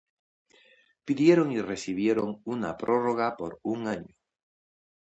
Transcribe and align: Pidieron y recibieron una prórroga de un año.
Pidieron 1.05 1.51
y 1.51 1.61
recibieron 1.61 2.41
una 2.43 2.75
prórroga 2.75 3.35
de 3.37 3.51
un 3.61 3.85
año. 3.87 4.15